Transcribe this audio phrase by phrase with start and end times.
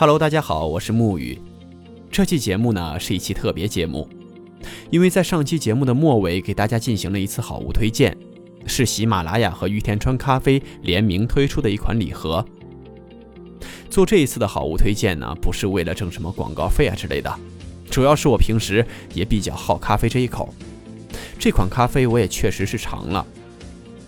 [0.00, 1.36] Hello，大家好，我是木雨。
[2.08, 4.08] 这期节目呢是一期特别节目，
[4.92, 8.16] 因为在上期节目的末尾给大家进行了一次好物推荐，
[8.64, 12.46] 是喜马拉雅和玉田川咖啡联名推出的一款礼盒。
[13.90, 17.36] 做这一次的好物推荐呢，不是为了挣什么广告费啊之类的，
[17.90, 20.54] 主要是我平时也比较好咖啡这一口。
[21.40, 23.26] 这款咖啡我也确实是尝了，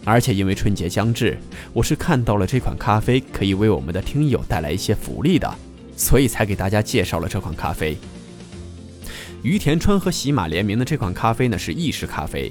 [0.05, 1.37] 而且因为春节将至，
[1.73, 5.53] 我是看到了这款咖啡可以为我们的听友带来一些福利的，
[6.01, 7.95] 所以才给大家介绍了这款咖啡。
[9.43, 12.51] 于田川和喜马联名的这款咖啡呢是意式咖啡，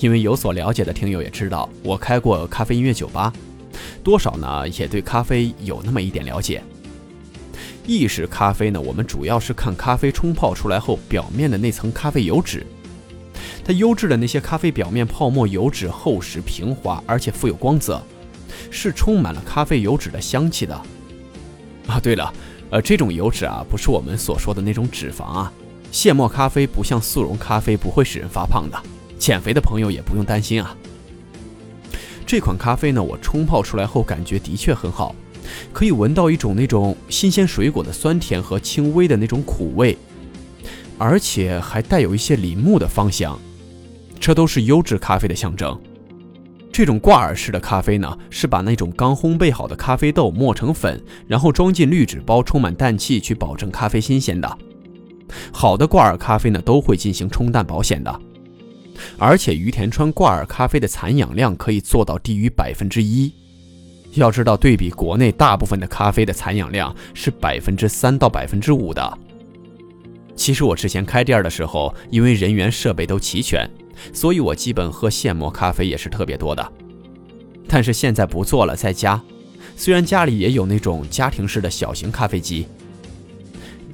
[0.00, 3.32] 因为有所了解的听友也知道，我开过咖啡音乐酒吧，
[4.02, 6.60] 多少呢也对咖啡有那么一点了解。
[7.86, 12.66] 意式咖啡呢，我们主要是看咖啡冲泡出来后表面的那层咖啡油脂。
[13.64, 18.02] 它优质的那些咖啡表面泡沫油脂厚实平滑，而且富有光泽，
[18.72, 20.74] 是充满了咖啡油脂的香气的。
[21.86, 22.32] 啊，对了，
[22.72, 25.52] 呃，这种油脂啊，不是我们所说的那种脂肪啊。
[25.90, 28.82] 现磨咖啡不像速溶咖啡不会使人发胖的，
[29.18, 30.74] 减肥的朋友也不用担心啊。
[32.24, 35.14] 这款咖啡呢，我冲泡出来后感觉的确很好，
[35.70, 39.98] 可以闻到一种那种新鲜水果的酸甜和轻微的那种苦味，
[40.96, 43.38] 而且还带有一些林木的芳香。
[44.18, 45.78] 这都是优质咖啡的象征。
[46.72, 50.98] 这种挂耳式的咖啡呢，是把那种刚烘焙好的咖啡豆磨成粉，
[51.28, 54.58] 然后装进滤纸包，充满氮气，去保证咖啡新鲜的。
[55.52, 58.20] 好的挂耳咖啡呢，都会进行冲淡保险的。
[59.18, 63.32] 而且于田川挂耳咖啡的残氧量可以做到低于百分之一。
[64.14, 69.18] 要知道，对比国内大部分的咖啡的残氧量是百分之三到百分之五的。
[70.34, 73.68] 其实我之前开店的时候，因为人员设备都齐全。
[74.12, 76.72] 所以我基本喝现磨咖啡也是特别多的，
[77.68, 79.22] 但是现在不做了，在家。
[79.76, 82.66] 虽然家里也有那种家庭式的小型咖啡机，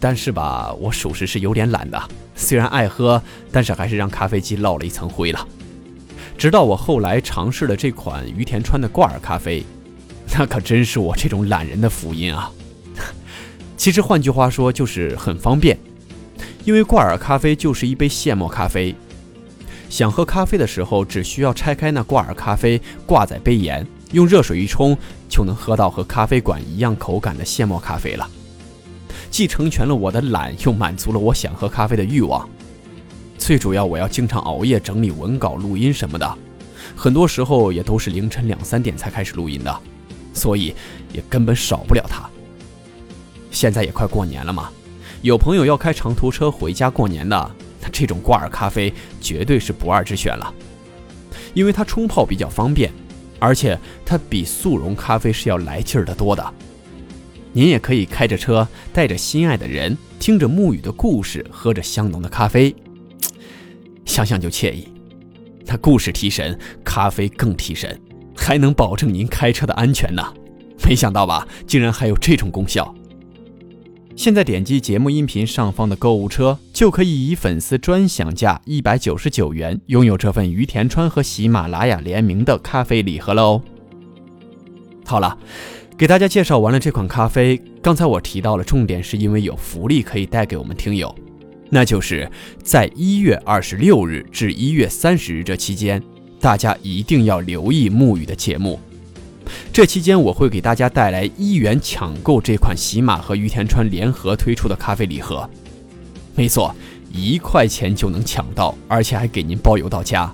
[0.00, 2.00] 但是吧，我属实是有点懒的。
[2.34, 3.20] 虽然爱喝，
[3.52, 5.46] 但是还是让咖啡机落了一层灰了。
[6.38, 9.62] 直到我后来尝试了这款于田川的挂耳咖啡，
[10.38, 12.50] 那可真是我这种懒人的福音啊！
[13.76, 15.76] 其实换句话说，就是很方便，
[16.64, 18.94] 因为挂耳咖啡就是一杯现磨咖啡。
[19.88, 24.96] 想喝咖啡的时候，只需要拆开那挂耳咖啡，挂在杯沿，用热水一冲，
[25.28, 28.28] 就能喝到和咖啡馆一样口感的现磨咖啡了。
[29.30, 32.48] 既成全了我的懒，又满足了我想喝咖啡的欲望。
[33.38, 36.38] 最主要，我要经常熬夜整理文稿、录音什么的，
[36.94, 39.80] 很多时候也都是凌晨两三点才开始录音的，
[40.34, 40.74] 所以
[41.12, 42.28] 也根本少不了它。
[43.50, 44.70] 现在也快过年了嘛，
[45.22, 47.50] 有朋友要开长途车回家过年的。
[47.90, 50.52] 这种挂耳咖啡绝对是不二之选了，
[51.54, 52.92] 因为它冲泡比较方便，
[53.38, 56.54] 而且它比速溶咖啡是要来劲儿的多的。
[57.54, 62.76] 您也可以开着车，带着心爱的人，听着沐雨的故事，喝着香浓的咖啡，
[64.04, 64.86] 想想就惬意。
[65.64, 67.98] 那故事提神，咖啡更提神，
[68.36, 70.22] 还能保证您开车的安全呢。
[70.84, 72.94] 没想到吧，竟然还有这种功效。
[74.18, 83.62] 现在点击节目音频上方的购物车，就可以以粉丝专享价一百九十九元拥有这份于田川和喜马拉雅联名的咖啡礼盒了哦。
[85.04, 85.38] 好了，
[85.96, 87.62] 给大家介绍完了这款咖啡。
[87.80, 91.14] 刚才我提到了重点，是因为有福利可以带给我们听友，
[91.70, 92.28] 那就是
[92.60, 96.02] 在一月二十六日至一月三十日这期间，
[96.40, 98.80] 大家一定要留意沐雨的节目。
[99.72, 105.48] 这期间我会给大家带来一元抢购这款喜马和于田川联合推出的咖啡礼盒，
[106.34, 106.74] 没错，
[107.12, 110.32] 一块钱就能抢到，而且还给您包邮到家，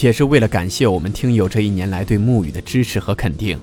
[0.00, 3.58] 也是为了感谢我们听友这一年来对沐雨的支持和肯定。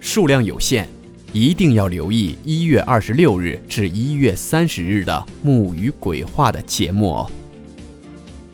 [0.00, 0.88] 数量有限，
[1.32, 7.30] 一定要留意一月二十六日至一月三十日的沐雨鬼话的节目哦。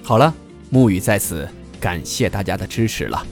[0.03, 0.35] 好了，
[0.73, 1.49] 沐雨在此
[1.81, 3.25] 感谢大家的支持了。